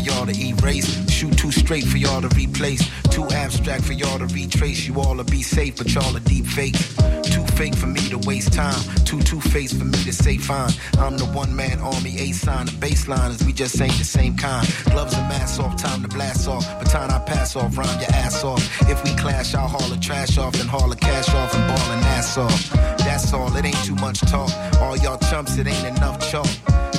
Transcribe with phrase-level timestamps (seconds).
[0.00, 1.10] For y'all to erase.
[1.10, 2.82] Shoot too straight for y'all to replace.
[3.10, 4.86] Too abstract for y'all to retrace.
[4.86, 6.76] You all to be safe, but y'all are deep fake.
[7.24, 8.80] Too fake for me to waste time.
[9.04, 10.70] Too two faced for me to say fine.
[10.98, 12.66] I'm the one man army, A sign.
[12.66, 14.66] The baseline is we just ain't the same kind.
[14.86, 16.64] Gloves and masks off, time to blast off.
[16.78, 18.62] Baton I pass off, rhyme your ass off.
[18.88, 21.92] If we clash, I'll haul the trash off and haul the cash off and ball
[21.92, 22.70] an ass off.
[22.98, 24.50] That's all, it ain't too much talk.
[24.80, 26.48] All y'all chumps, it ain't enough chalk.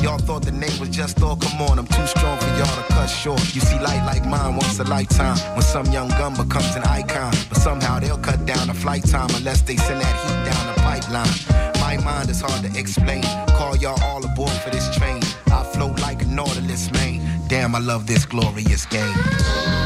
[0.01, 2.93] Y'all thought the name was just Thor, come on, I'm too strong for y'all to
[2.93, 3.39] cut short.
[3.53, 5.37] You see light like mine once a lifetime.
[5.53, 7.31] When some young gun becomes an icon.
[7.49, 10.81] But somehow they'll cut down the flight time unless they send that heat down the
[10.81, 11.71] pipeline.
[11.79, 13.23] My mind is hard to explain.
[13.49, 15.21] Call y'all all aboard for this train.
[15.51, 17.21] I float like a Nautilus, man.
[17.47, 19.80] Damn, I love this glorious game.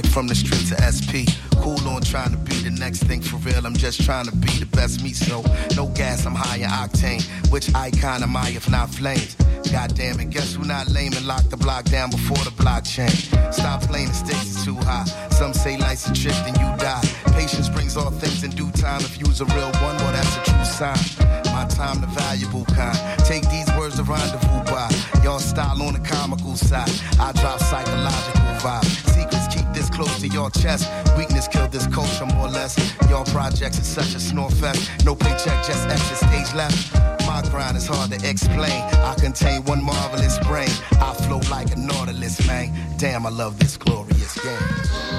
[0.00, 1.28] Direct from the street to SP.
[1.56, 3.66] Cool on trying to be the next thing for real.
[3.66, 5.12] I'm just trying to be the best me.
[5.12, 5.44] So
[5.76, 7.22] no gas, I'm high in octane.
[7.50, 9.34] Which icon am I if not flames?
[9.70, 13.12] God damn it, guess who not lame and lock the block down before the blockchain?
[13.52, 15.04] Stop playing, the stakes is too high.
[15.30, 17.02] Some say life's a trick, then you die.
[17.32, 19.00] Patience brings all things in due time.
[19.02, 21.49] If you's a real one, well, that's a true sign.
[21.60, 22.96] My time, the valuable kind.
[23.26, 24.88] Take these words to rendezvous by.
[25.22, 26.88] Y'all style on the comical side.
[27.20, 28.88] I drop psychological vibes.
[29.12, 30.90] Secrets keep this close to your chest.
[31.18, 32.78] Weakness killed this culture more or less.
[33.10, 35.04] Your projects is such a snore fest.
[35.04, 36.94] No paycheck, just extra stage left.
[37.26, 38.80] My grind is hard to explain.
[39.04, 40.70] I contain one marvelous brain.
[40.92, 42.72] I flow like a nautilus, man.
[42.96, 45.09] Damn, I love this glorious game.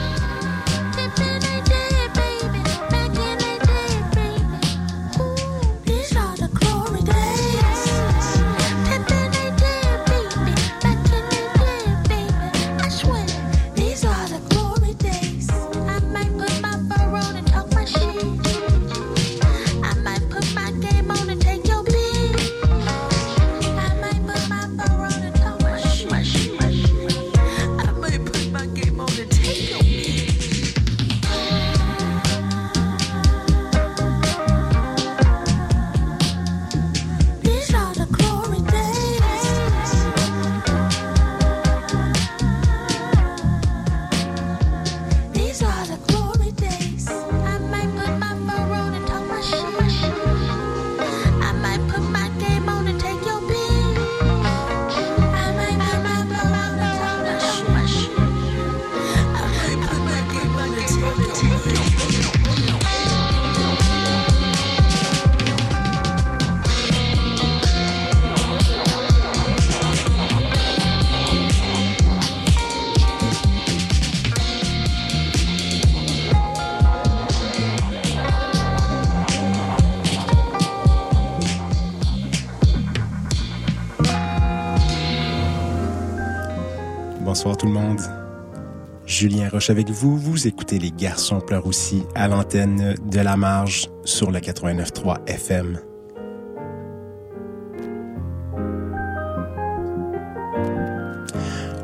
[89.22, 90.18] Julien Roche avec vous.
[90.18, 95.80] Vous écoutez Les Garçons pleurent aussi à l'antenne de la marge sur le 89.3 FM.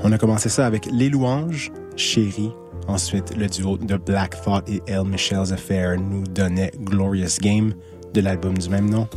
[0.03, 2.49] On a commencé ça avec Les Louanges, Chérie.
[2.87, 7.75] Ensuite, le duo de Black Thought et El Michel's Affair nous donnait Glorious Game
[8.15, 9.07] de l'album du même nom.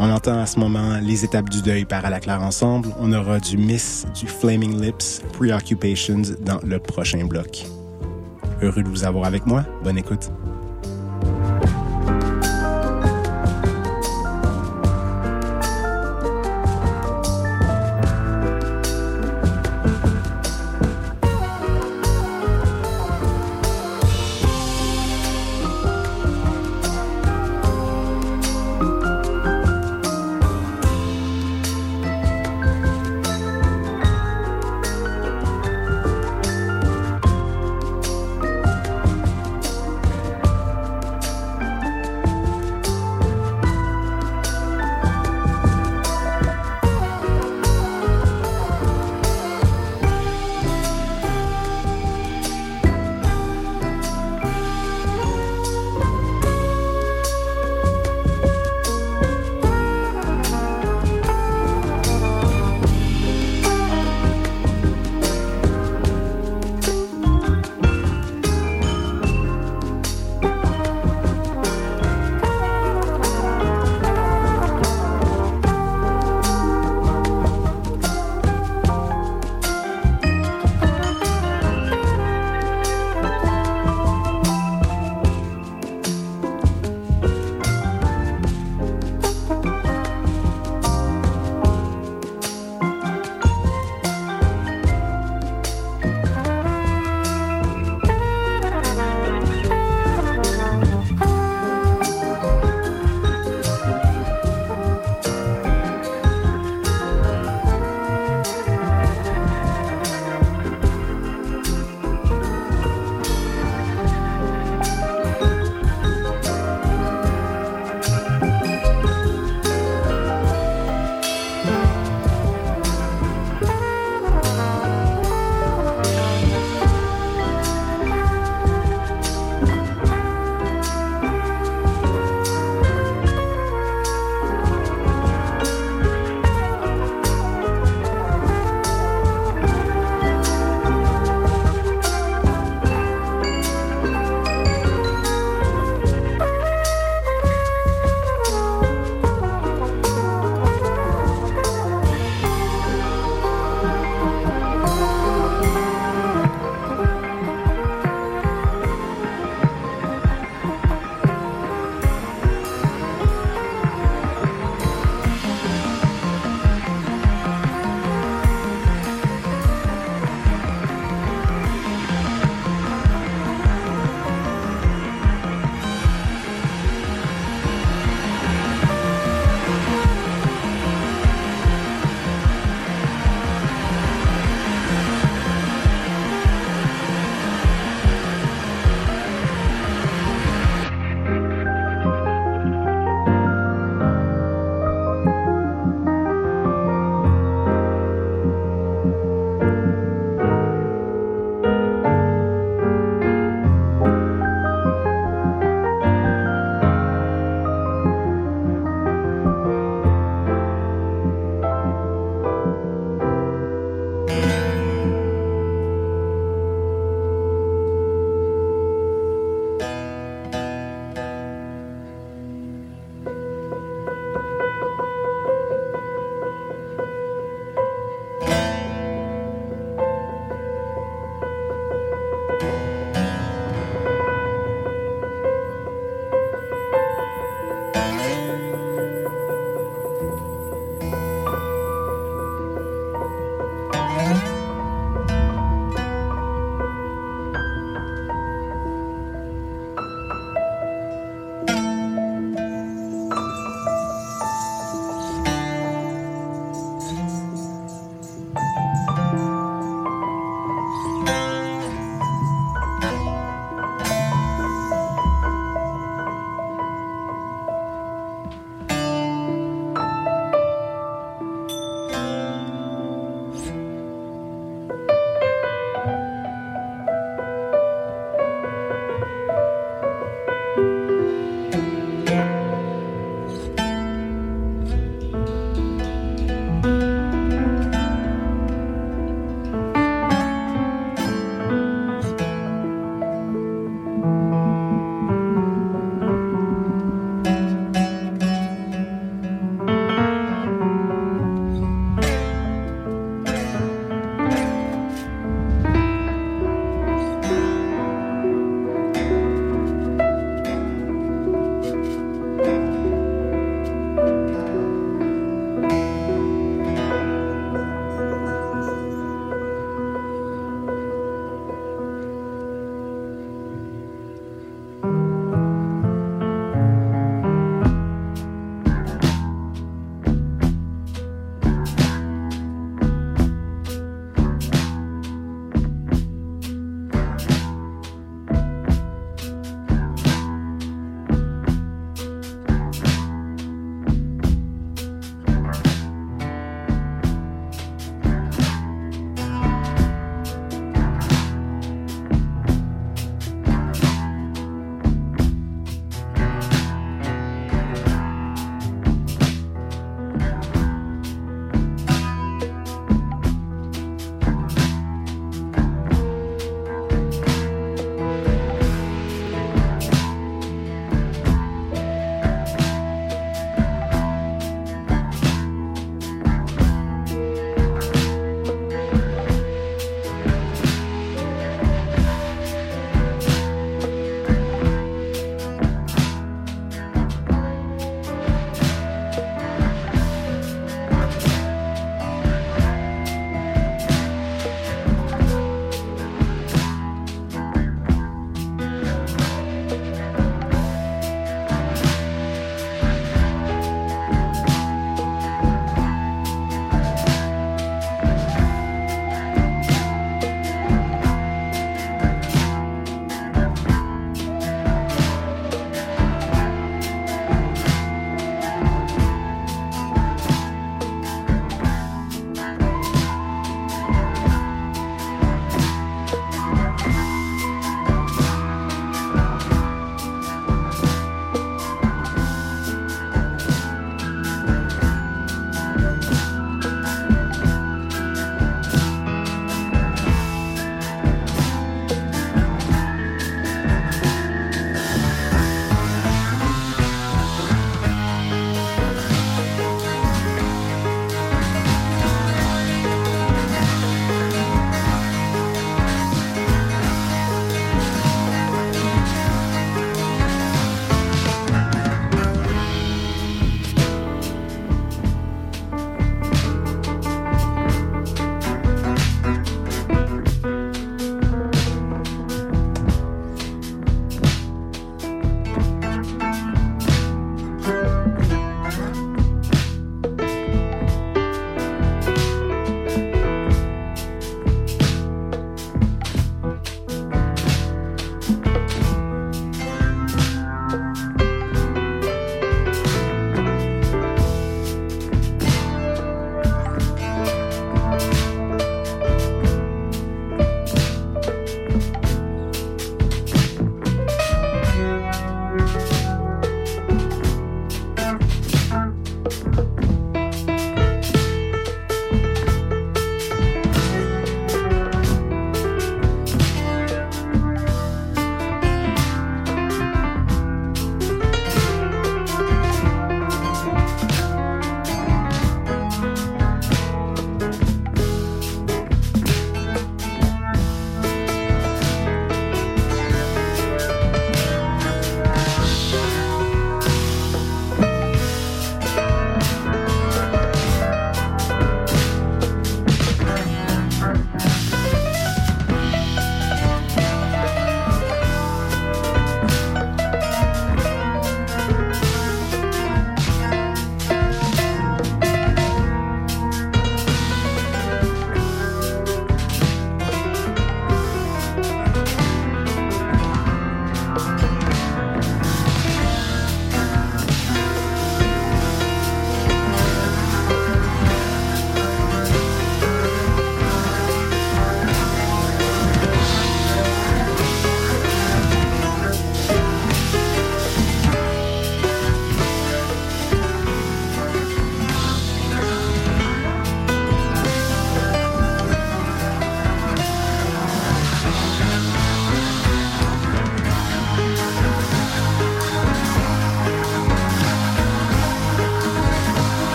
[0.00, 2.88] On entend à ce moment les étapes du deuil par à la claire ensemble.
[3.00, 7.66] On aura du Miss, du Flaming Lips, Preoccupations dans le prochain bloc.
[8.62, 9.64] Heureux de vous avoir avec moi.
[9.82, 10.30] Bonne écoute.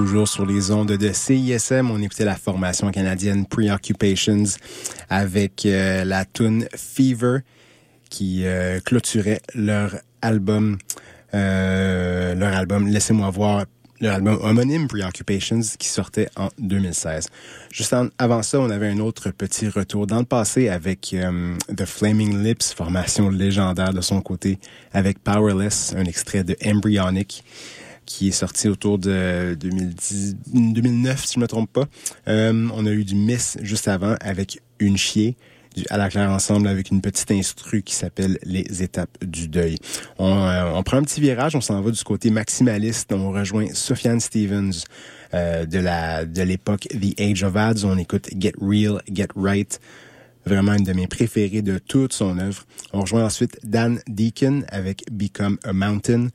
[0.00, 1.90] Toujours sur les ondes de CISM.
[1.90, 4.44] On écoutait la formation canadienne Preoccupations
[5.10, 7.40] avec euh, la tune Fever
[8.08, 10.78] qui euh, clôturait leur album,
[11.34, 13.66] euh, leur album Laissez-moi voir,
[14.00, 17.26] leur album homonyme Preoccupations qui sortait en 2016.
[17.70, 21.14] Juste avant ça, on avait un autre petit retour dans le passé avec
[21.76, 24.58] The Flaming Lips, formation légendaire de son côté,
[24.94, 27.44] avec Powerless, un extrait de Embryonic
[28.10, 31.84] qui est sorti autour de 2010, 2009, si je ne me trompe pas.
[32.26, 35.36] Euh, on a eu du Miss juste avant avec Une chier
[35.76, 39.76] du à la claire ensemble avec une petite instru qui s'appelle Les étapes du deuil.
[40.18, 43.66] On, euh, on prend un petit virage, on s'en va du côté maximaliste, on rejoint
[43.72, 44.82] Sofiane Stevens
[45.32, 49.80] euh, de la de l'époque The Age of Ads, on écoute Get Real, Get Right.
[50.46, 52.64] Vraiment une de mes préférées de toute son œuvre.
[52.92, 56.30] On rejoint ensuite Dan Deacon avec Become a Mountain.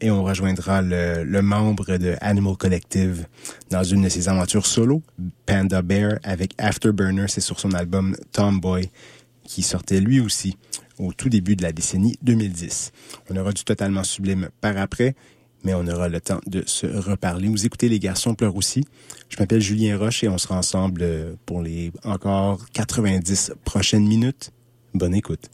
[0.00, 3.26] Et on rejoindra le, le, membre de Animal Collective
[3.70, 5.02] dans une de ses aventures solo,
[5.44, 7.26] Panda Bear, avec Afterburner.
[7.28, 8.90] C'est sur son album Tomboy,
[9.44, 10.56] qui sortait lui aussi
[10.98, 12.92] au tout début de la décennie 2010.
[13.30, 15.14] On aura du totalement sublime par après,
[15.62, 17.48] mais on aura le temps de se reparler.
[17.48, 18.84] Vous écoutez Les Garçons pleurent aussi.
[19.28, 24.52] Je m'appelle Julien Roche et on sera ensemble pour les encore 90 prochaines minutes.
[24.94, 25.50] Bonne écoute.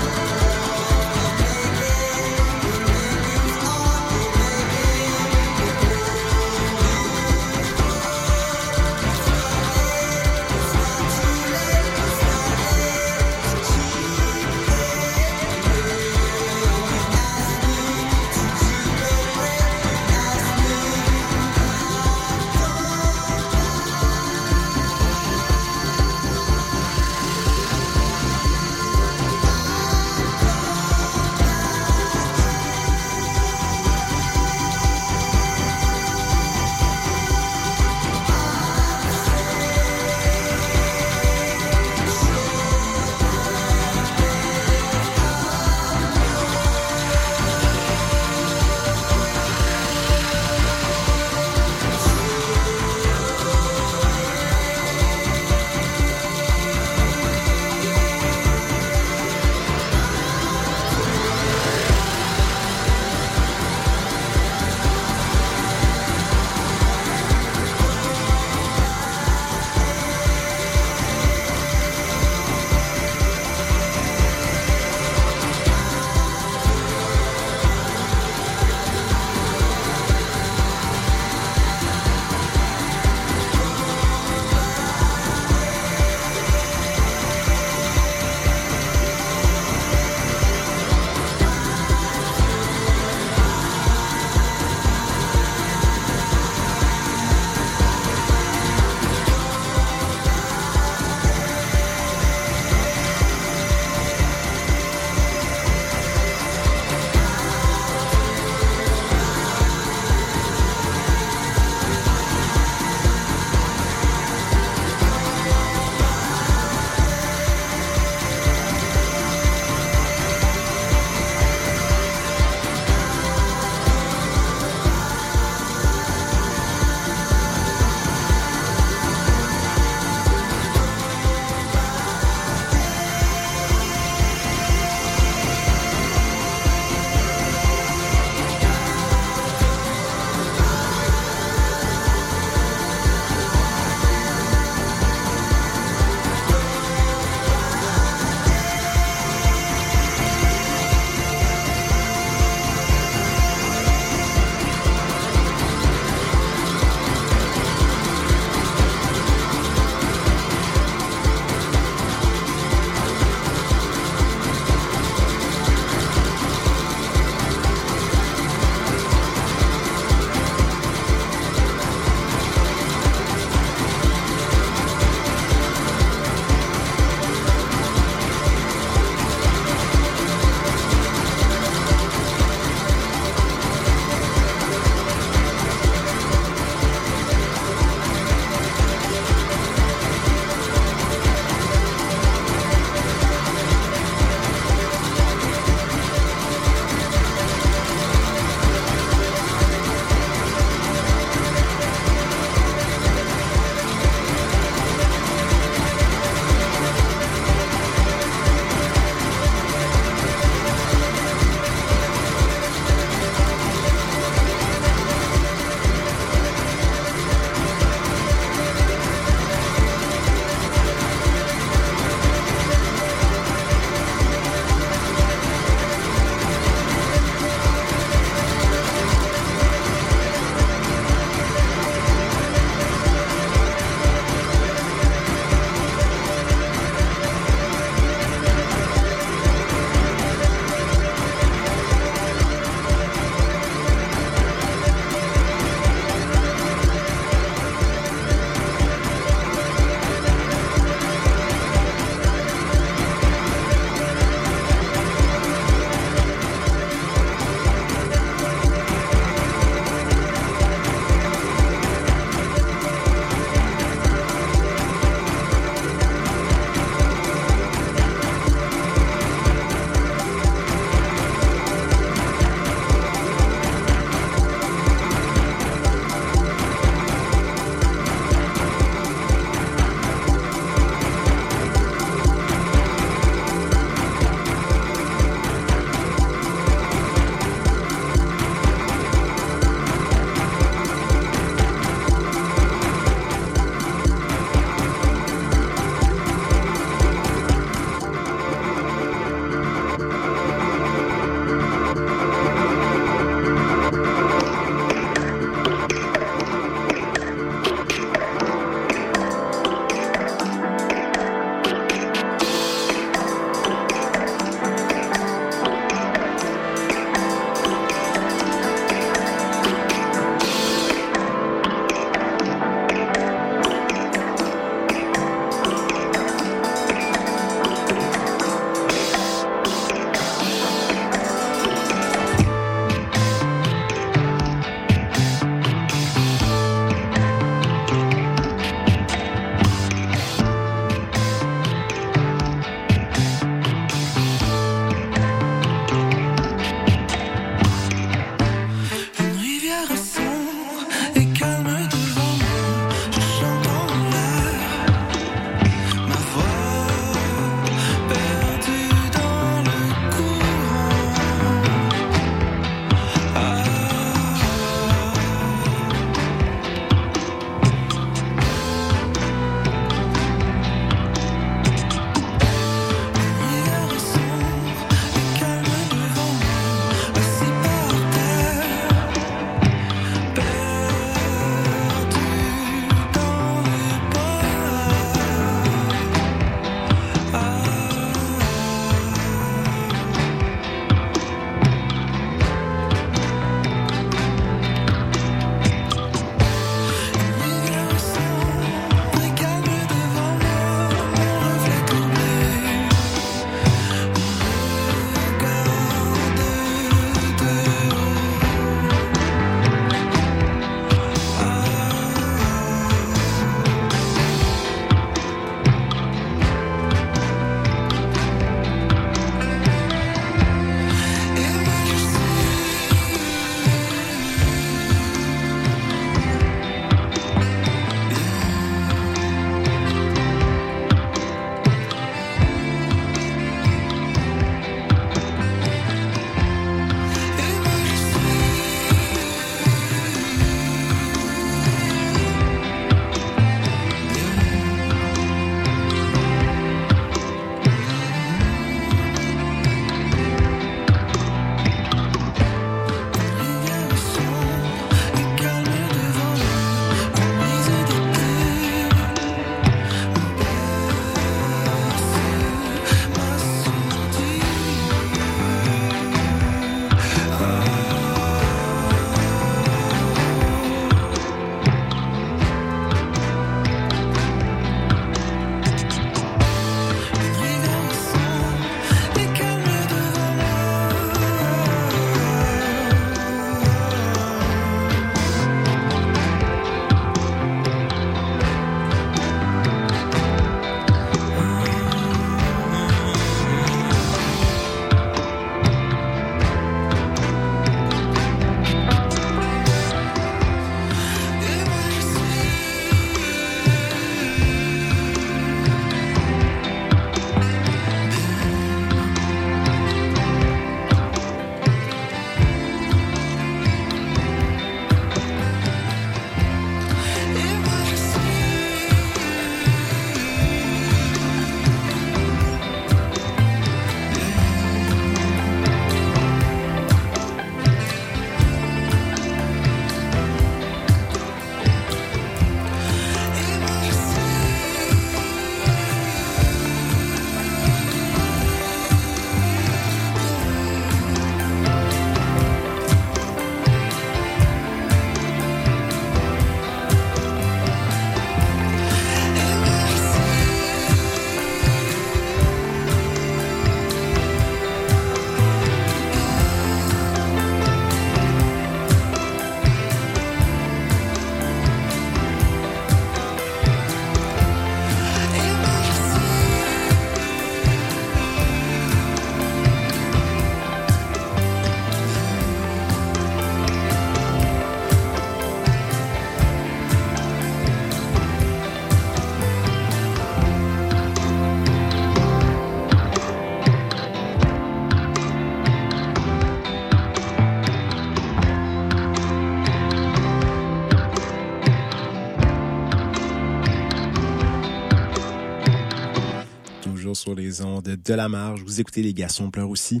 [597.50, 598.62] De la marge.
[598.62, 600.00] Vous écoutez les garçons pleurent aussi.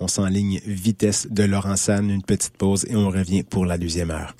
[0.00, 4.10] On s'enligne vitesse de Laurent San, une petite pause et on revient pour la deuxième
[4.10, 4.34] heure.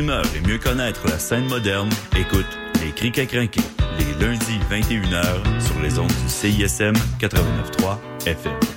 [0.00, 1.88] Et mieux connaître la scène moderne,
[2.18, 2.46] écoute
[2.82, 3.60] Les Criques à crinquer,
[3.96, 8.73] les lundis 21h sur les ondes du CISM 89.3 FM.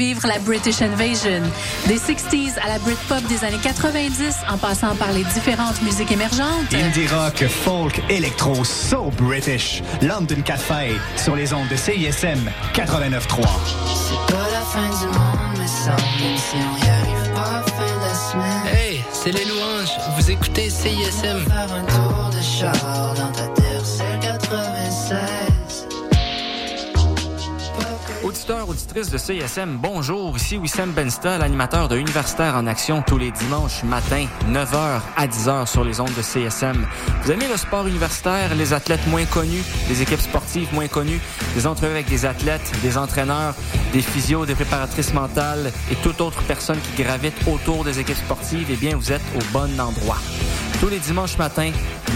[0.00, 1.42] Revivre la British Invasion.
[1.86, 6.72] Des 60s à la Britpop des années 90, en passant par les différentes musiques émergentes.
[6.72, 9.82] Indie rock, folk, électro, so British.
[10.00, 13.46] London Café, sur les ondes de CISM 89.3.
[13.94, 17.84] C'est pas la fin du monde, mais ça, si on y arrive pas à fin
[17.84, 18.74] de la semaine.
[18.74, 19.98] Hey, c'est les louanges.
[20.16, 21.44] Vous écoutez CISM.
[21.46, 23.49] Faire un tour de char dans ta
[28.90, 30.36] auditrices de CSM, bonjour.
[30.36, 35.66] Ici Wissam Bensta, l'animateur de Universitaire en Action tous les dimanches matin, 9h à 10h
[35.66, 36.84] sur les ondes de CSM.
[37.22, 41.20] Vous aimez le sport universitaire, les athlètes moins connus, les équipes sportives moins connues,
[41.54, 43.54] des entrevues avec des athlètes, des entraîneurs,
[43.92, 48.68] des physios, des préparatrices mentales et toute autre personne qui gravite autour des équipes sportives,
[48.70, 50.18] eh bien, vous êtes au bon endroit.
[50.80, 51.72] Tous les dimanches matins,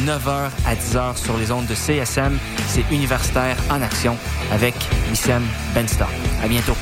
[0.06, 4.16] 9h à 10h sur les ondes de CSM, c'est Universitaire en action
[4.52, 4.74] avec
[5.10, 5.42] Wissem
[5.74, 6.08] Benstar.
[6.42, 6.76] À bientôt.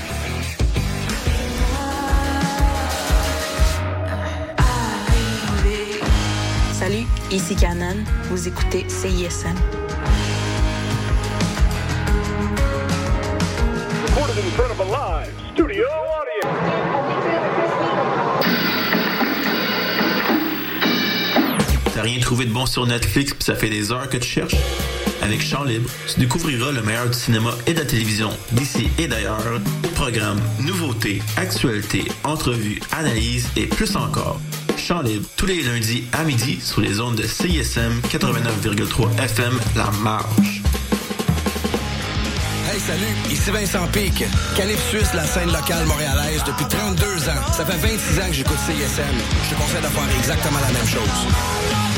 [6.72, 7.96] Salut, ici Canon.
[8.30, 9.81] Vous écoutez CISM.
[22.02, 24.56] T'as rien trouvé de bon sur Netflix puis ça fait des heures que tu cherches?
[25.22, 29.06] Avec Chant Libre, tu découvriras le meilleur du cinéma et de la télévision d'ici et
[29.06, 29.60] d'ailleurs.
[29.94, 34.40] Programmes, nouveautés, actualités, entrevues, analyses et plus encore.
[34.76, 39.88] Chant Libre, tous les lundis à midi sur les ondes de CISM 89,3 FM La
[40.02, 40.60] Marge.
[42.68, 44.24] Hey, salut, ici Vincent Pic,
[44.56, 47.52] calife suisse la scène locale montréalaise depuis 32 ans.
[47.52, 49.04] Ça fait 26 ans que j'écoute CISM.
[49.44, 51.91] Je te conseille de faire exactement la même chose.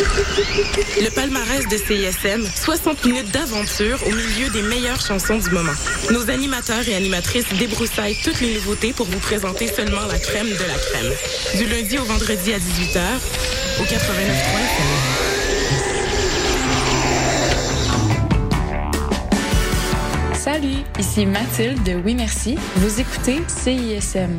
[0.00, 5.72] Le palmarès de CISM, 60 minutes d'aventure au milieu des meilleures chansons du moment.
[6.10, 10.52] Nos animateurs et animatrices débroussaillent toutes les nouveautés pour vous présenter seulement la crème de
[10.52, 11.12] la crème.
[11.56, 13.00] Du lundi au vendredi à 18h,
[13.80, 15.40] au 89.3
[20.34, 22.56] Salut, ici Mathilde de Oui Merci.
[22.76, 24.38] Vous écoutez CISM.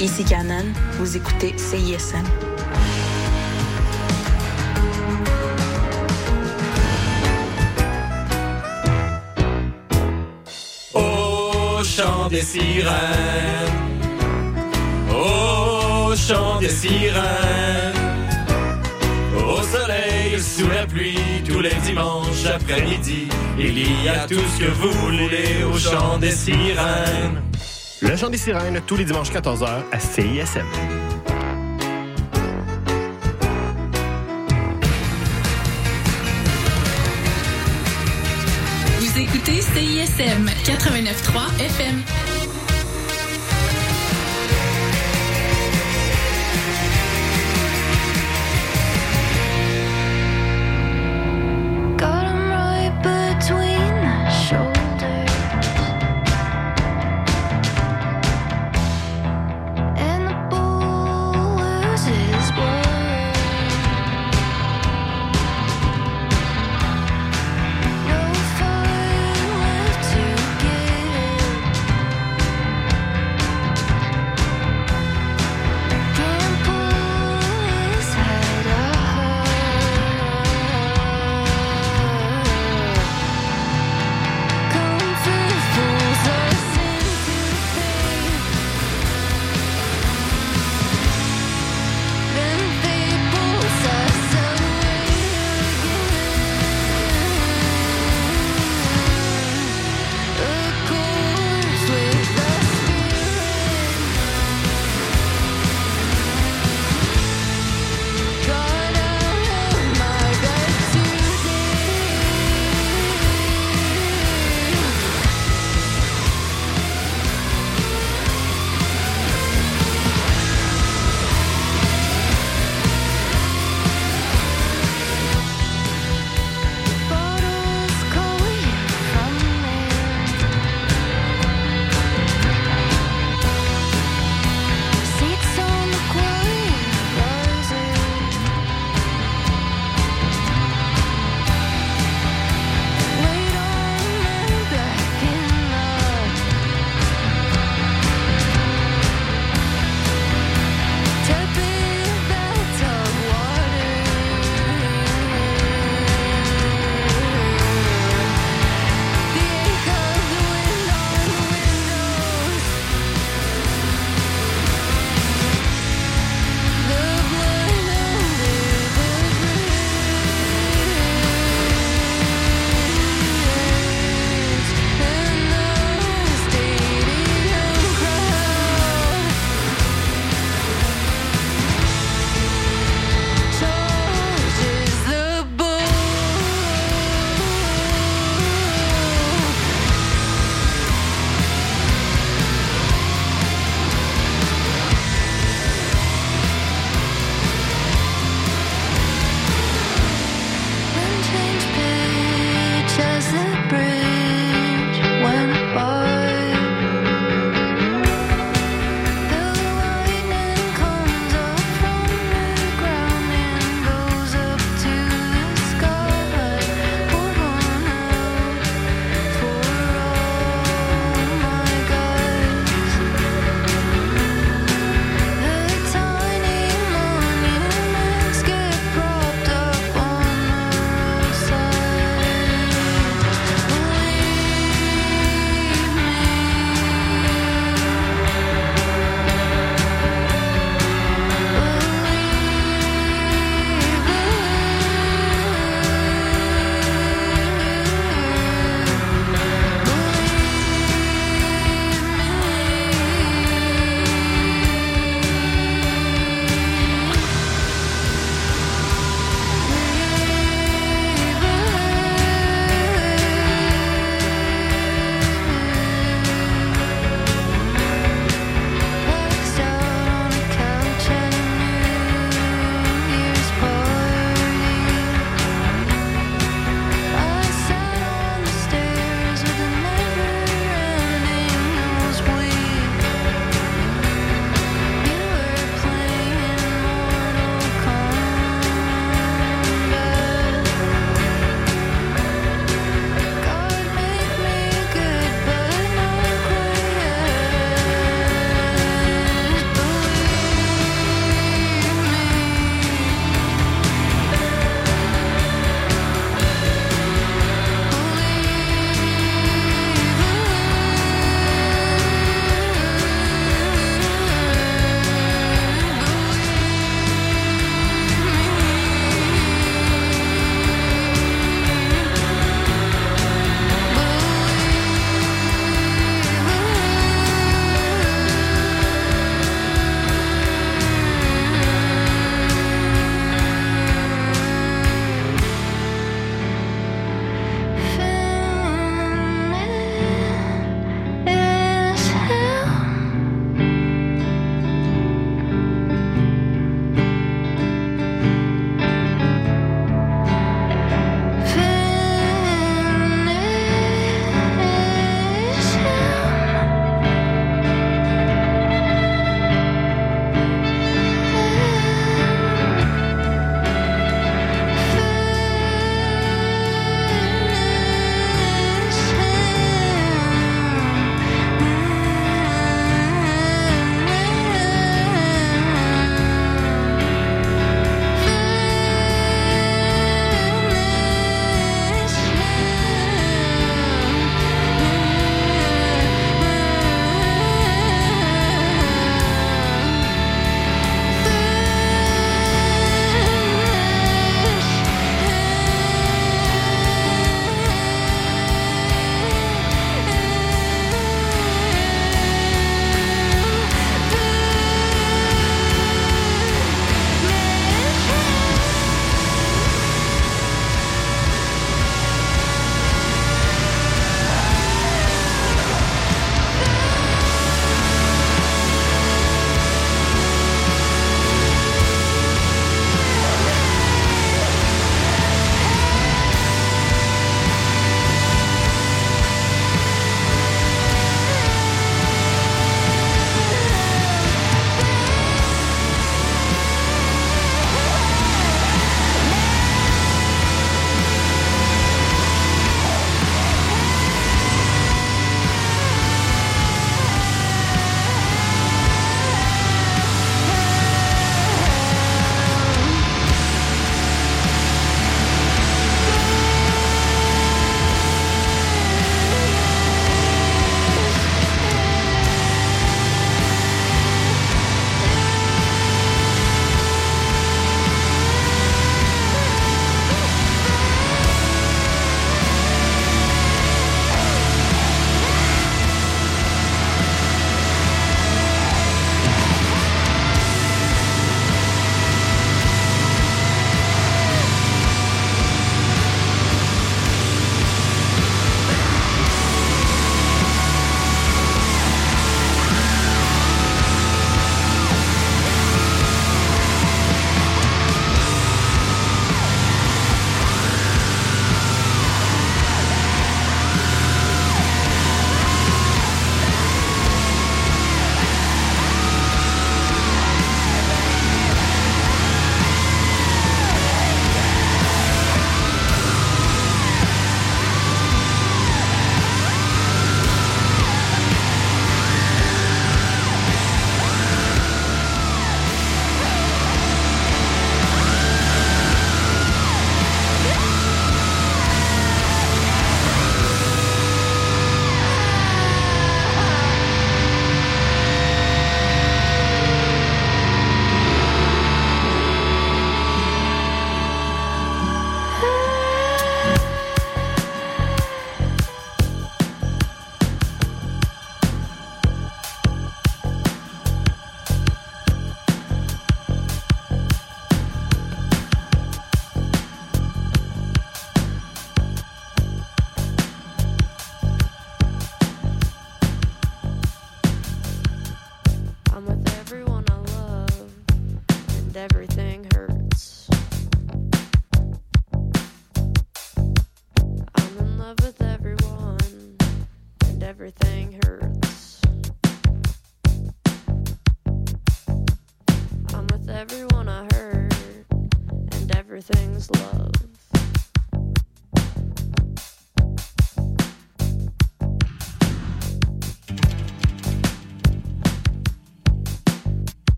[0.00, 0.64] Ici Canon,
[0.98, 2.24] vous écoutez CISM.
[10.94, 12.94] Au chant des sirènes,
[15.10, 17.94] au chant des sirènes,
[19.36, 23.28] au soleil, sous la pluie, tous les dimanches après-midi,
[23.58, 27.42] il y a tout ce que vous voulez au chant des sirènes.
[28.08, 30.64] Le chant des sirènes, tous les dimanches 14h à CISM.
[39.00, 42.35] Vous écoutez CISM 89.3 FM.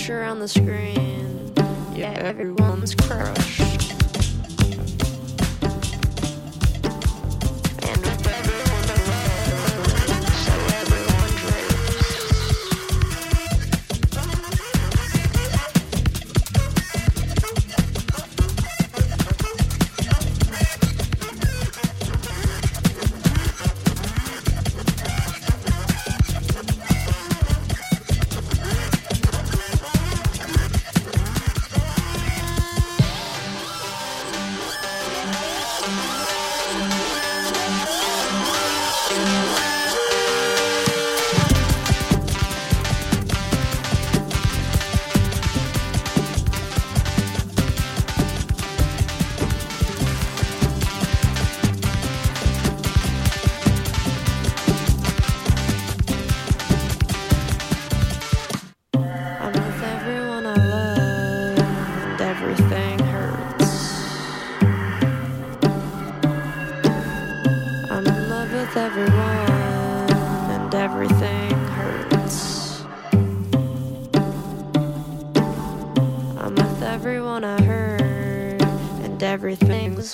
[0.00, 1.52] Picture on the screen.
[1.94, 3.39] Yeah, everyone's crushed.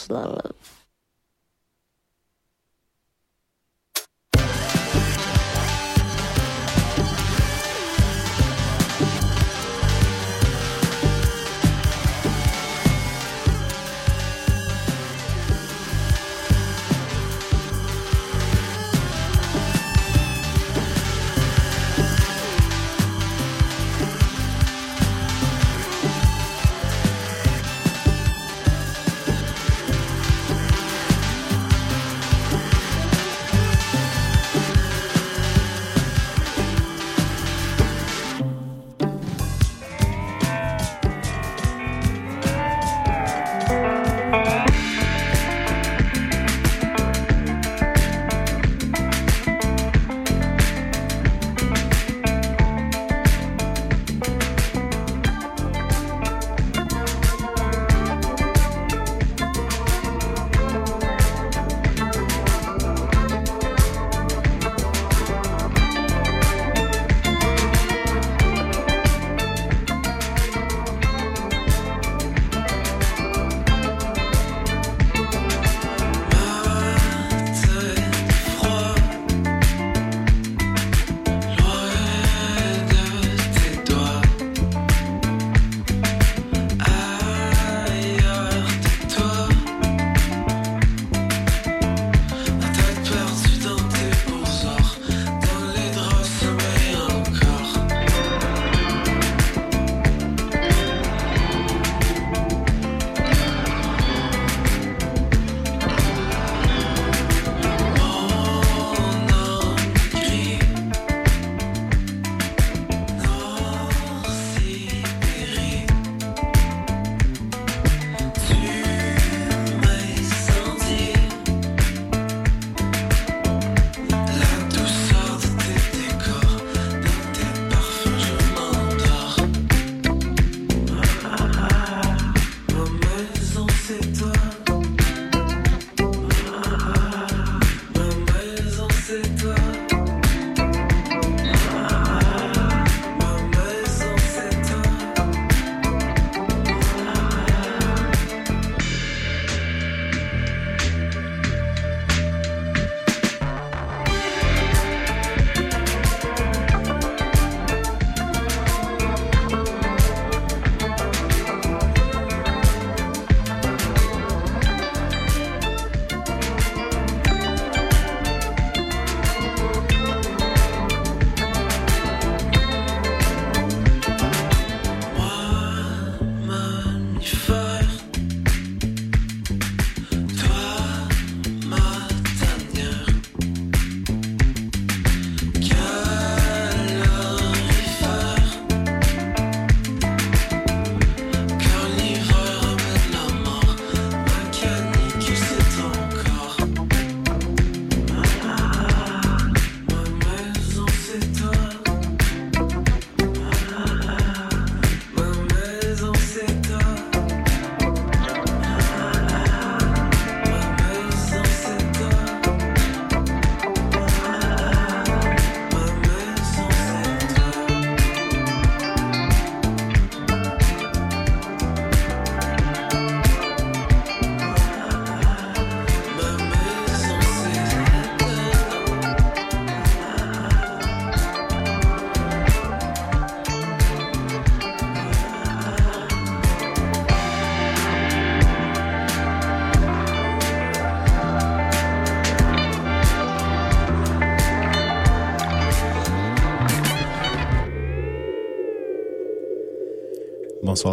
[0.06, 0.45] slow.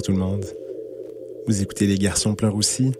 [0.01, 0.43] Tout le monde.
[1.45, 2.91] Vous écoutez Les Garçons pleurent aussi.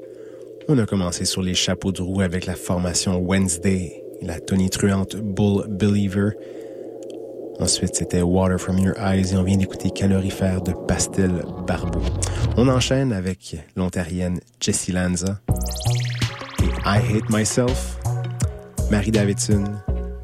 [0.68, 5.16] On a commencé sur les chapeaux de roue avec la formation Wednesday et la tonitruante
[5.16, 6.32] Bull Believer.
[7.60, 12.02] Ensuite, c'était Water from Your Eyes et on vient d'écouter Calorifère de Pastel Barbeau.
[12.58, 15.40] On enchaîne avec l'ontarienne Jessie Lanza
[16.62, 17.98] et I Hate Myself,
[18.92, 19.64] Marie Davidson,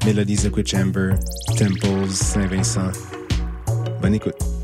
[0.06, 1.14] Melodies of Chamber,
[1.58, 2.92] Temples, Saint-Vincent.
[4.00, 4.59] Bonne écoute.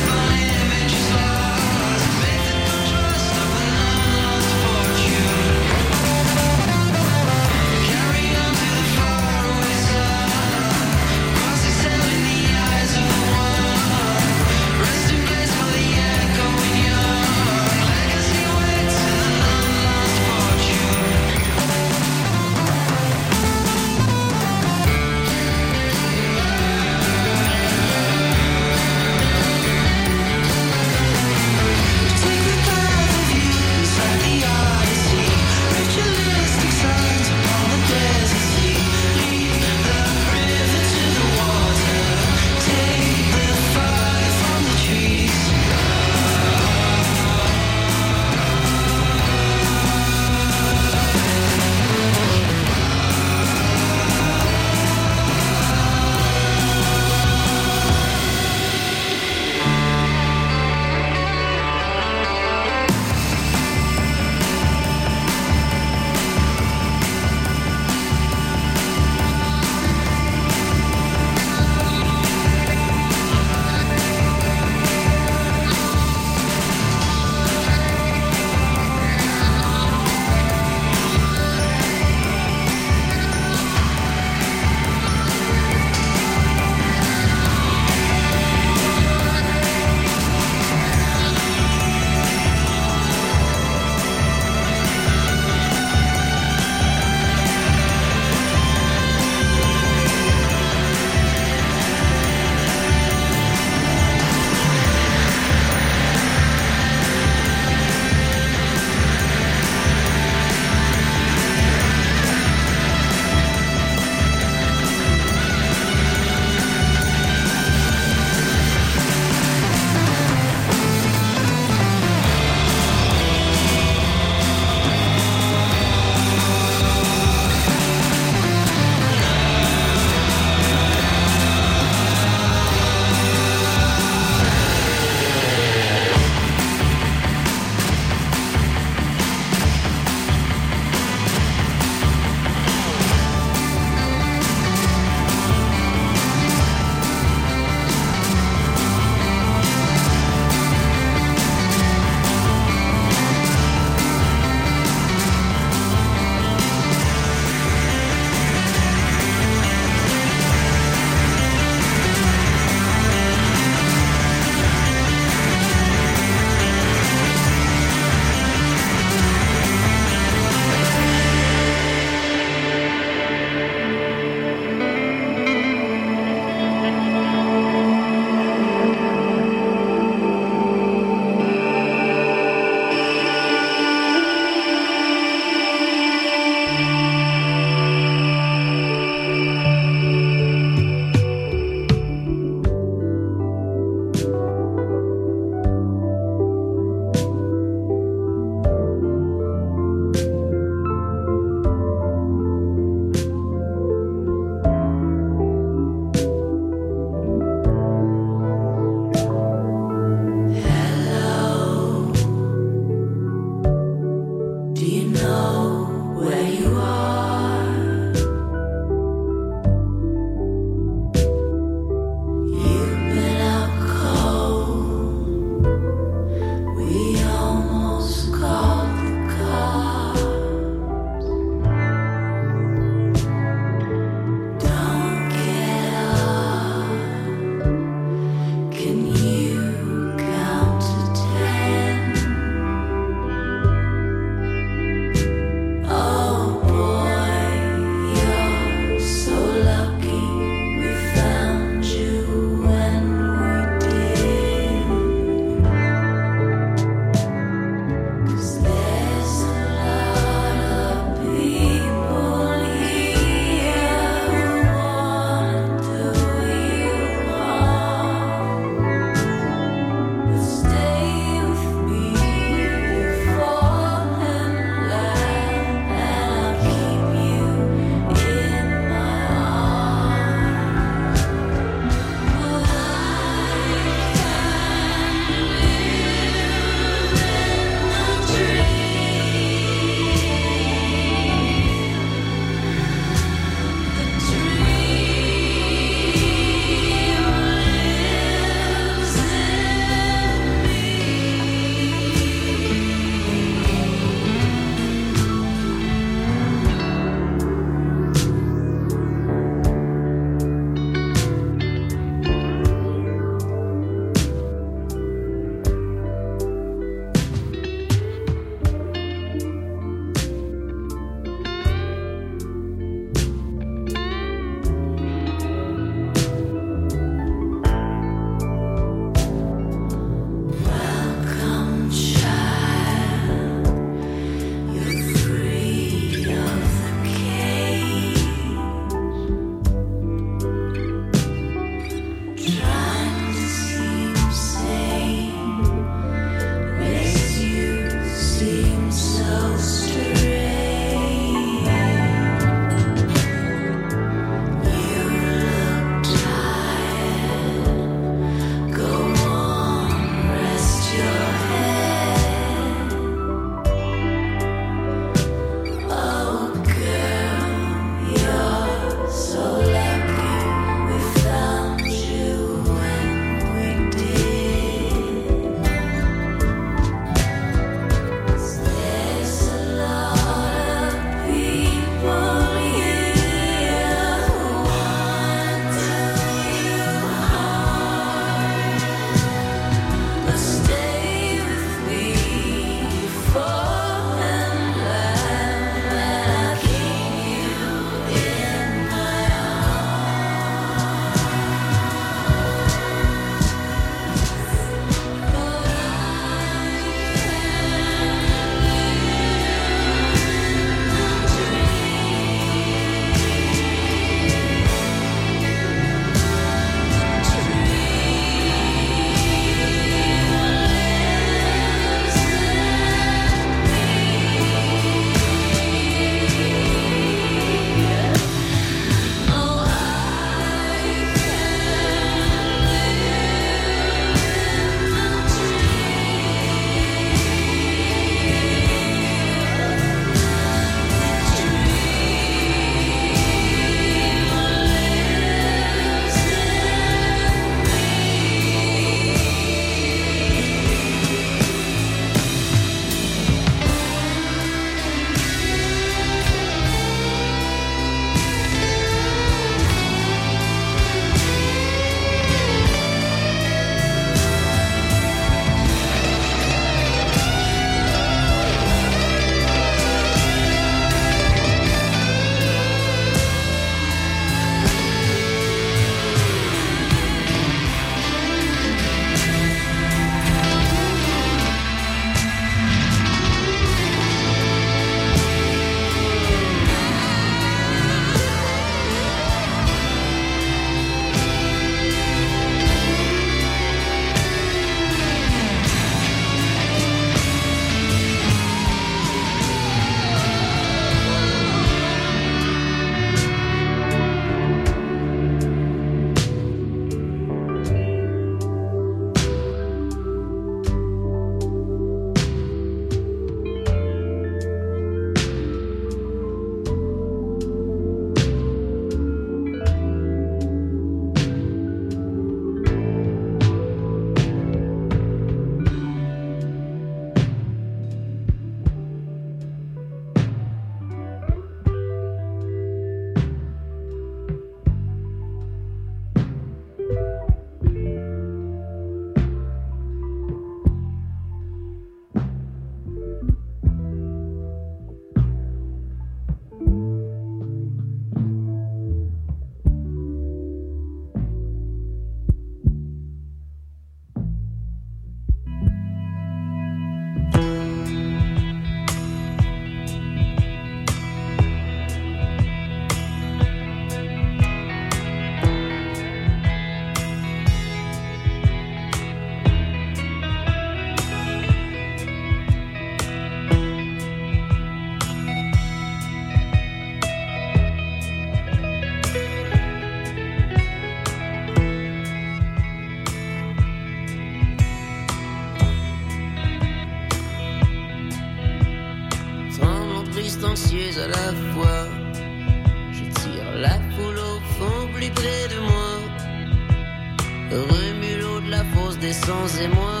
[599.08, 600.00] De la fosse d'essence et moi.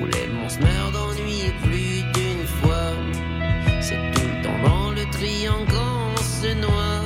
[0.00, 2.92] Où les monstres meurent d'ennui plus d'une fois.
[3.80, 7.02] C'est tout le temps dans le triangle qu'on se noie.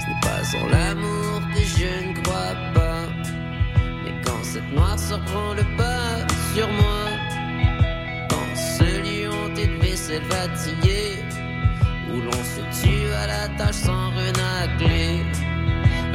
[0.00, 3.06] Ce n'est pas sans l'amour que je ne crois pas.
[4.04, 7.02] Mais quand cette noirceur prend le pas sur moi,
[8.28, 11.16] dans ce hanté de vaisselle fatiguée,
[12.10, 15.22] où l'on se tue à la tâche sans renacler,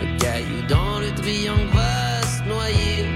[0.02, 0.95] un caillou dans
[1.26, 3.15] triangle va se noyer.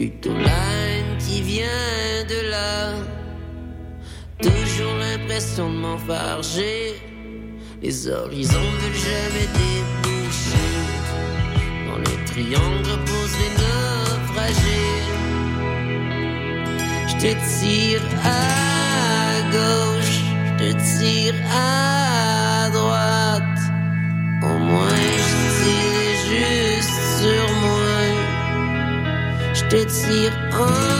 [0.00, 2.94] Plutôt haine qui vient de là.
[4.40, 6.94] Toujours l'impression de m'enfarger.
[7.82, 10.70] Les horizons ne veulent jamais déboucher.
[11.86, 15.00] Dans le triangle reposent les naufragés.
[17.08, 23.62] Je te tire à gauche, je te tire à droite.
[24.48, 26.79] Au moins je tire juste
[29.70, 30.99] te tire en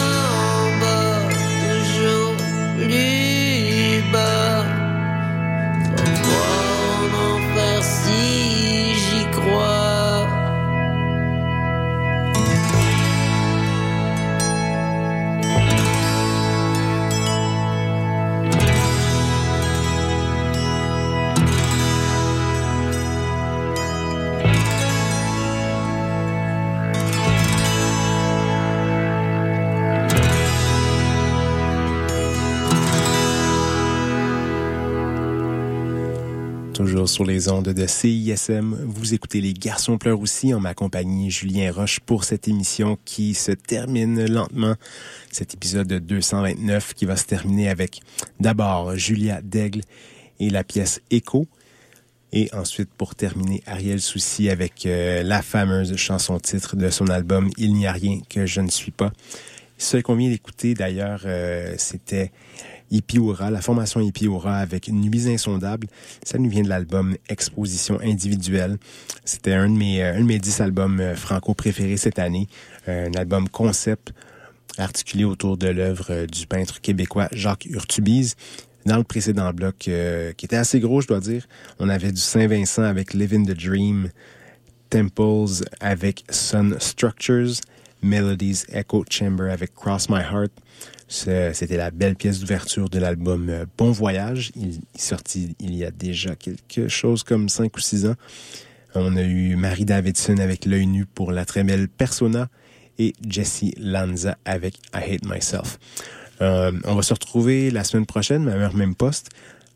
[37.06, 41.72] Sur les ondes de CISM, vous écoutez Les Garçons pleurent aussi en ma compagnie Julien
[41.72, 44.74] Roche pour cette émission qui se termine lentement.
[45.30, 48.00] Cet épisode 229 qui va se terminer avec
[48.38, 49.82] d'abord Julia Daigle
[50.40, 51.46] et la pièce Écho.
[52.32, 57.50] Et ensuite, pour terminer, Ariel Souci avec euh, la fameuse chanson titre de son album
[57.56, 59.12] Il n'y a rien que je ne suis pas.
[59.78, 62.30] Ce qu'on vient d'écouter d'ailleurs, euh, c'était
[62.90, 65.86] Ipiura, la formation Ipiura avec Nuits insondables.
[66.24, 68.78] Ça nous vient de l'album Exposition individuelle.
[69.24, 72.48] C'était un de mes euh, un de mes dix albums euh, franco préférés cette année.
[72.86, 74.12] Un album concept
[74.78, 78.36] articulé autour de l'œuvre euh, du peintre québécois Jacques Urtubise.
[78.86, 81.46] Dans le précédent bloc, euh, qui était assez gros, je dois dire,
[81.78, 84.08] on avait du Saint-Vincent avec Living the Dream,
[84.88, 87.60] Temples avec Sun Structures,
[88.02, 90.52] Melodies Echo Chamber avec Cross My Heart.
[91.12, 94.52] C'était la belle pièce d'ouverture de l'album euh, Bon Voyage.
[94.54, 98.14] Il est sorti il y a déjà quelque chose comme cinq ou six ans.
[98.94, 102.48] On a eu Marie Davidson avec L'œil nu pour la très belle Persona
[103.00, 105.80] et Jesse Lanza avec I Hate Myself.
[106.42, 109.30] Euh, on va se retrouver la semaine prochaine, même même poste.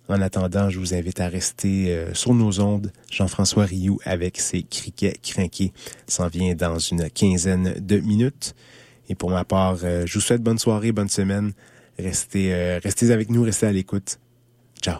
[0.06, 2.92] En attendant, je vous invite à rester euh, sur nos ondes.
[3.10, 5.72] Jean-François Rioux avec ses criquets crinqués
[6.06, 8.54] s'en vient dans une quinzaine de minutes.
[9.08, 11.52] Et pour ma part, euh, je vous souhaite bonne soirée, bonne semaine.
[11.98, 14.18] Restez, euh, restez avec nous, restez à l'écoute.
[14.82, 14.98] Ciao.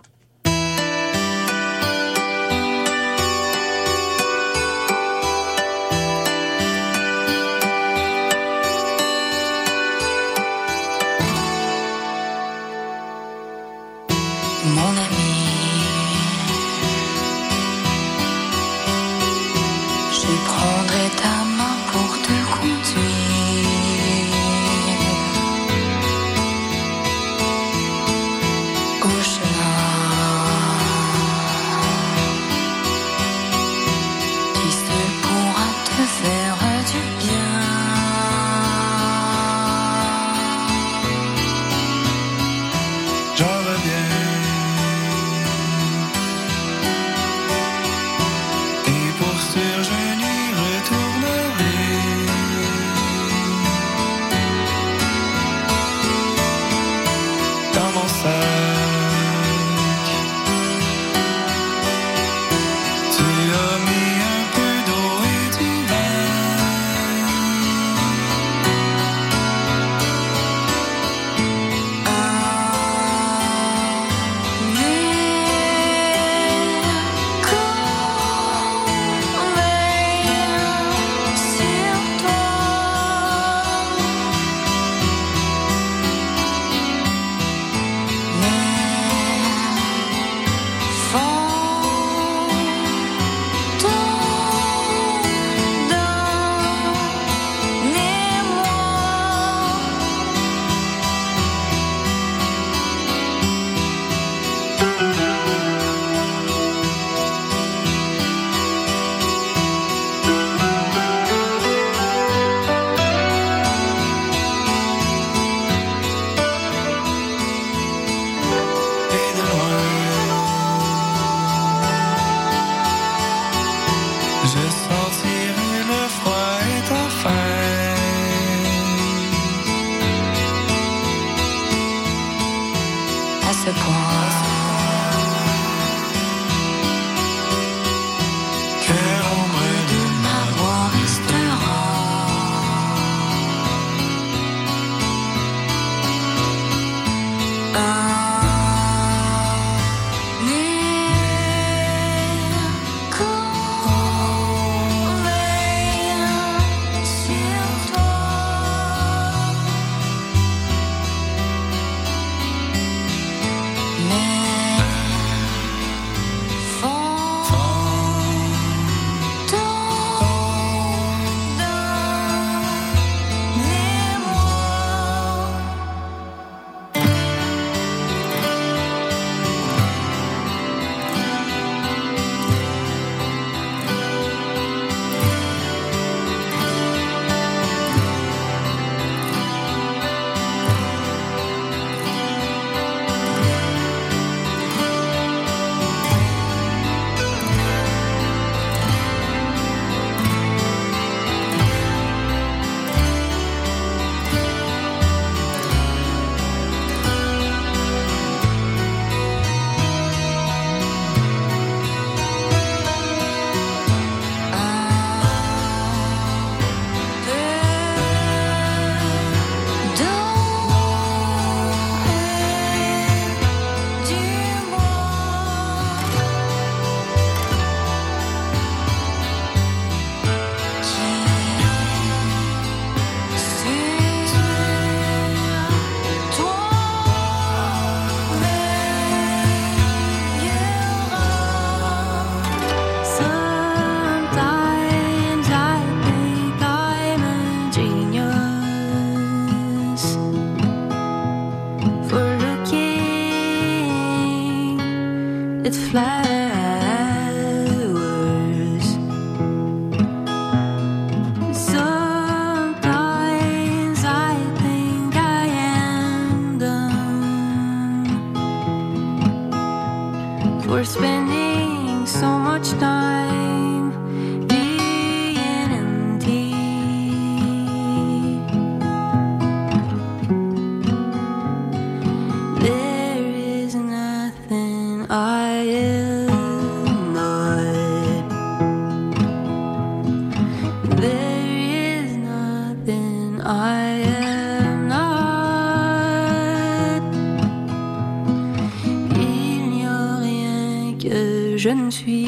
[301.90, 302.23] Que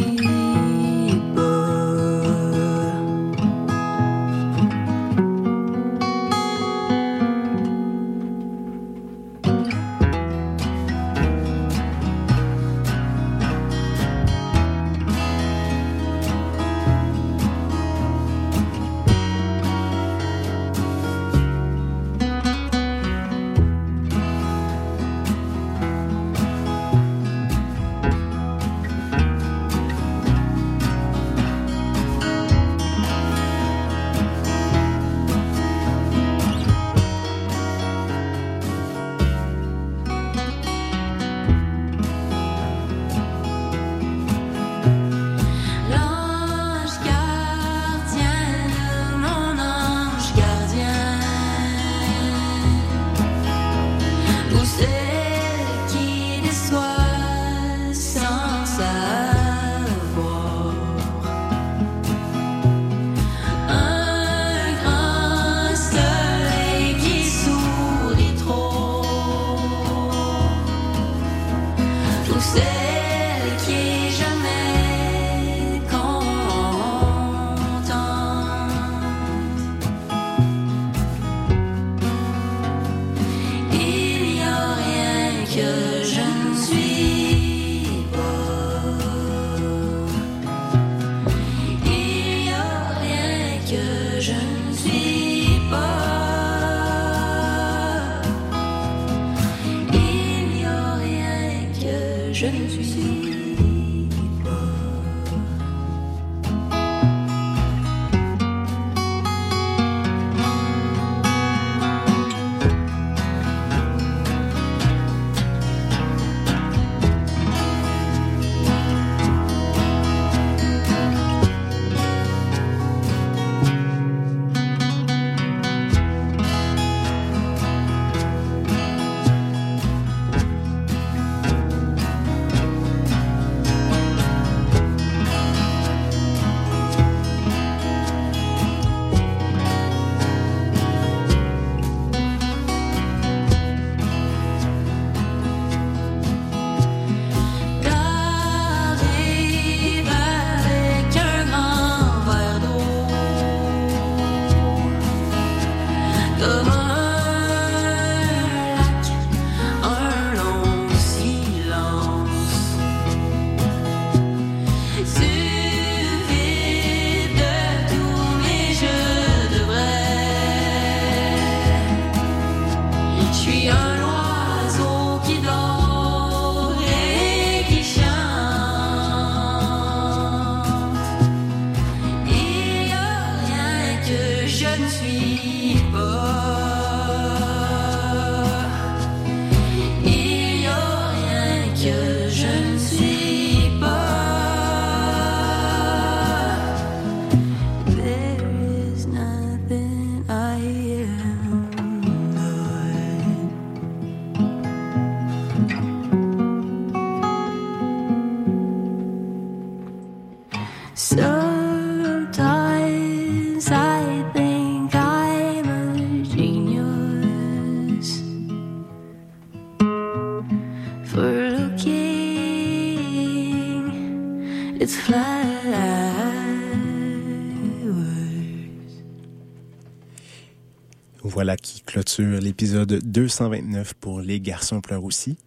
[231.46, 235.38] Voilà qui clôture l'épisode 229 pour Les garçons pleurent aussi.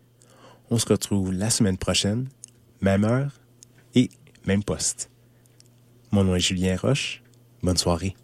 [0.71, 2.29] On se retrouve la semaine prochaine,
[2.79, 3.33] même heure
[3.95, 4.09] et
[4.45, 5.09] même poste.
[6.11, 7.21] Mon nom est Julien Roche.
[7.61, 8.15] Bonne soirée.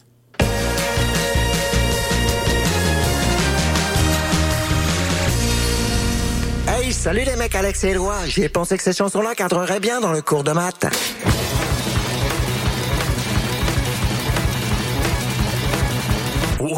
[6.70, 8.26] Hey, salut les mecs, Alex et Éloi.
[8.28, 10.86] J'ai pensé que ces chansons-là cadreraient bien dans le cours de maths.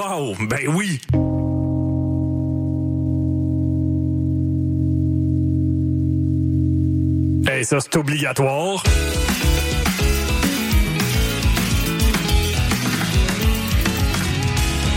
[0.10, 1.02] Wow, ben oui!
[7.46, 8.82] Hey, ça, c'est obligatoire.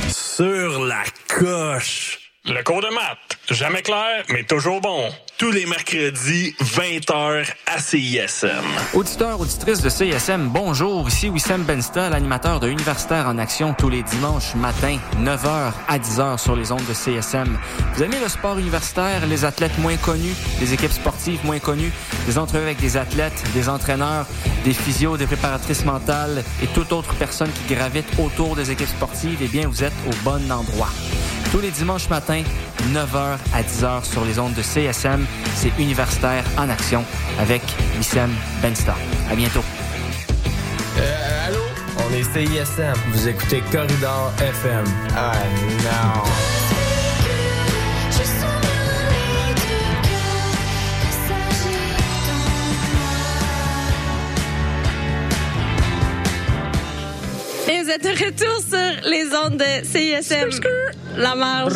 [0.08, 2.32] Sur la coche.
[2.44, 3.39] Le cours de maths.
[3.50, 5.10] Jamais clair, mais toujours bon.
[5.36, 8.48] Tous les mercredis, 20h à CISM.
[8.94, 11.08] Auditeurs, auditrices de CISM, bonjour.
[11.08, 16.38] Ici Wissam Bensta, l'animateur de Universitaire en action tous les dimanches matin, 9h à 10h
[16.38, 17.58] sur les ondes de CISM.
[17.94, 21.92] Vous aimez le sport universitaire, les athlètes moins connus, les équipes sportives moins connues,
[22.26, 24.26] des entrevues avec des athlètes, des entraîneurs,
[24.64, 29.38] des physios, des préparatrices mentales et toute autre personne qui gravite autour des équipes sportives,
[29.42, 30.90] eh bien, vous êtes au bon endroit.
[31.50, 32.44] Tous les dimanches matins,
[32.92, 37.04] 9h à 10h sur les ondes de CSM, c'est Universitaire en action
[37.38, 37.62] avec
[37.96, 38.30] Wissem
[38.62, 38.98] Benstar.
[39.30, 39.64] À bientôt.
[40.98, 41.60] Euh, allô?
[41.98, 42.94] On est CISM.
[43.12, 44.84] Vous écoutez Corridor FM.
[45.16, 45.32] Ah
[45.84, 46.59] non.
[57.70, 60.48] Et vous êtes de retour sur les ondes de CISM.
[61.16, 61.74] La marge.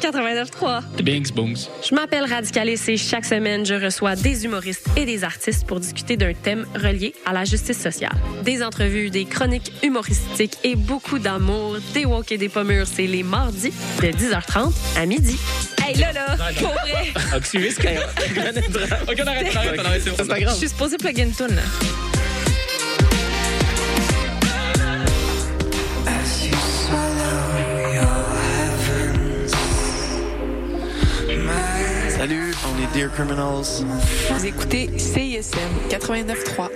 [0.00, 1.02] 89.3.
[1.02, 1.56] Bings, booms.
[1.82, 6.16] Je m'appelle Radicalis et chaque semaine, je reçois des humoristes et des artistes pour discuter
[6.16, 8.14] d'un thème relié à la justice sociale.
[8.44, 11.78] Des entrevues, des chroniques humoristiques et beaucoup d'amour.
[11.92, 15.36] Des walk et des pommures, c'est les mardis de 10h30 à midi.
[15.84, 17.12] Hey, là, là, pour vrai.
[17.36, 17.48] Ok,
[19.18, 20.02] on arrête, on arrête, on arrête.
[20.04, 21.62] C'est pas Je suis supposée plugger une toune, là.
[32.20, 33.82] Salut, on est Dear Criminals.
[34.30, 35.56] Vous écoutez CISM
[35.88, 36.68] 89.3.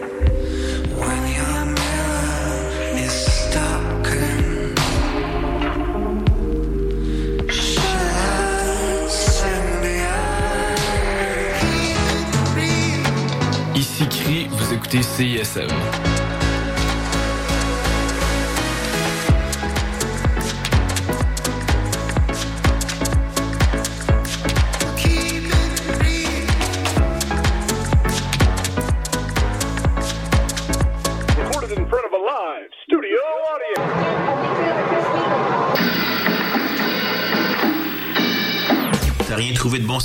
[13.75, 15.69] Ici Cri, vous écoutez CISM.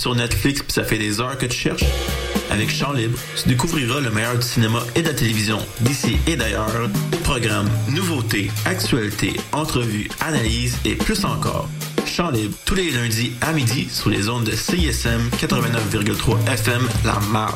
[0.09, 1.85] Sur Netflix pis ça fait des heures que tu cherches?
[2.49, 6.35] Avec Chant Libre, tu découvriras le meilleur du cinéma et de la télévision d'ici et
[6.35, 6.89] d'ailleurs.
[7.23, 11.69] Programmes, nouveautés, actualités, entrevues, analyses et plus encore.
[12.07, 17.19] Chant Libre, tous les lundis à midi sur les ondes de CISM 89,3 FM La
[17.31, 17.55] encore?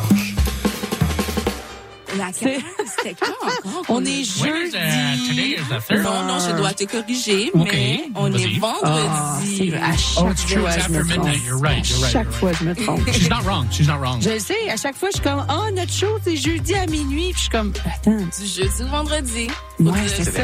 [3.89, 5.53] On est When is, today jeudi.
[5.55, 6.03] is the third.
[6.03, 9.73] Non, non, je dois te corriger, mais on est vendredi.
[9.75, 11.43] à chaque oh, after midnight.
[11.45, 11.87] You're right.
[11.89, 12.11] You're right.
[12.11, 13.05] chaque fois, je me trompe.
[13.11, 13.67] She's not wrong.
[13.71, 14.21] She's not wrong.
[14.21, 17.31] Je sais, à chaque fois, je suis comme, oh, notre show, c'est jeudi à minuit.
[17.31, 18.17] Puis je suis comme, attends.
[18.17, 19.47] Du jeudi au vendredi.
[19.79, 20.43] Ouais, c'est ça.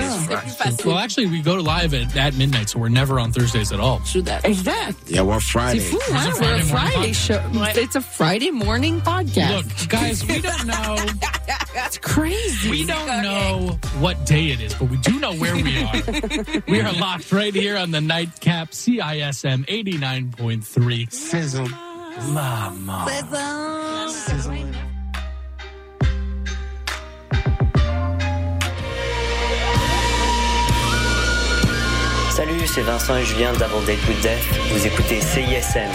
[0.76, 0.86] C'est.
[0.86, 4.02] Well, actually, we go live at, at midnight, so we're never on Thursdays at all.
[4.44, 4.98] Exact.
[5.08, 5.80] Yeah, we're C'est Friday.
[5.80, 6.32] fou, It's hein?
[6.36, 7.40] a We're a Friday show.
[7.40, 7.78] podcast.
[7.78, 9.56] It's a Friday morning podcast.
[9.56, 10.96] Look, guys, we don't know
[11.76, 12.70] It's crazy.
[12.70, 16.62] We don't know what day it is, but we do know where we are.
[16.68, 21.12] we are locked right here on the nightcap CISM 89.3.
[21.12, 21.68] Sizzle.
[22.32, 23.06] Mama.
[32.32, 34.44] Salut, c'est Vincent et Julien d'Avant Date with Death.
[34.72, 35.90] Vous écoutez CISM.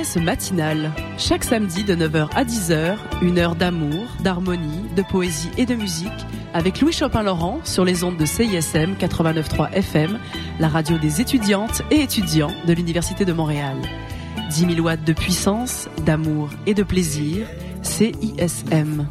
[0.00, 0.92] Tendresse matinale.
[1.18, 6.10] Chaque samedi de 9h à 10h, une heure d'amour, d'harmonie, de poésie et de musique
[6.54, 10.18] avec Louis Chopin-Laurent sur les ondes de CISM 89.3 FM,
[10.58, 13.76] la radio des étudiantes et étudiants de l'Université de Montréal.
[14.48, 17.46] 10 000 watts de puissance, d'amour et de plaisir,
[17.82, 19.06] CISM.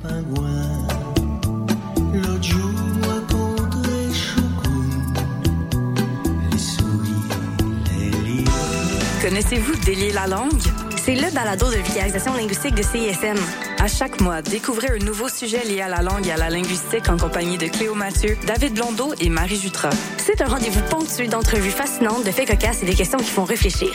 [9.29, 10.59] Connaissez-vous Délier la langue?
[11.05, 13.37] C'est le balado de vulgarisation linguistique de CISM.
[13.77, 17.07] À chaque mois, découvrez un nouveau sujet lié à la langue et à la linguistique
[17.09, 19.91] en compagnie de Cléo Mathieu, David Blondeau et Marie Jutra.
[20.17, 23.91] C'est un rendez-vous ponctué d'entrevues fascinantes, de faits cocasses et des questions qui font réfléchir.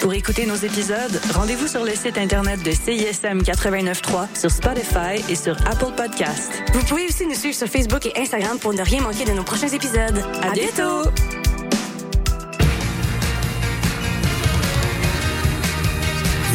[0.00, 5.36] Pour écouter nos épisodes, rendez-vous sur le site internet de CISM 89.3, sur Spotify et
[5.36, 6.50] sur Apple Podcast.
[6.72, 9.44] Vous pouvez aussi nous suivre sur Facebook et Instagram pour ne rien manquer de nos
[9.44, 10.20] prochains épisodes.
[10.42, 11.43] À, bientôt!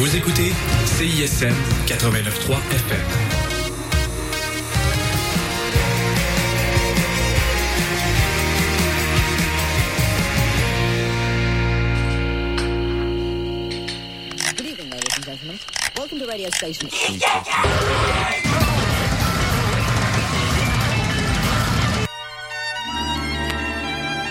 [0.00, 0.50] Vous écoutez
[0.86, 1.52] CISM
[1.86, 3.00] 89.3 FM.
[14.56, 15.58] Good evening, ladies and gentlemen.
[15.98, 16.88] Welcome to radio station.